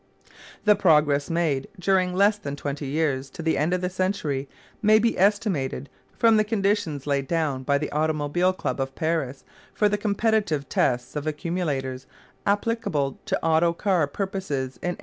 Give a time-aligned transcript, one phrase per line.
[0.65, 4.49] The progress made during less than twenty years to the end of the century
[4.81, 9.43] may be estimated from the conditions laid down by the Automobile Club of Paris
[9.75, 12.07] for the competitive test of accumulators
[12.47, 14.97] applicable to auto car purposes in 1899.